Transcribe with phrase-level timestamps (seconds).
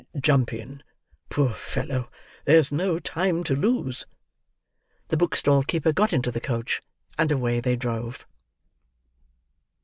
[0.19, 0.81] Jump in.
[1.29, 2.09] Poor fellow!
[2.45, 4.07] There's no time to lose."
[5.09, 6.81] The book stall keeper got into the coach;
[7.19, 8.25] and away they drove.